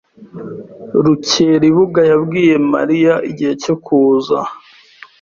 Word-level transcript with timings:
Rukeribuga 1.03 2.01
yabwiye 2.11 2.55
Mariya 2.73 3.13
igihe 3.29 3.53
cyo 3.63 3.75
kuza? 3.85 4.37